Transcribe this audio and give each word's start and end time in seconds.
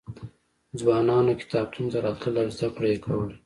ځوانان 0.79 1.25
کتابتون 1.41 1.85
ته 1.91 1.97
راتلل 2.05 2.35
او 2.41 2.47
زده 2.57 2.67
کړه 2.75 2.87
یې 2.91 2.97
کوله. 3.05 3.35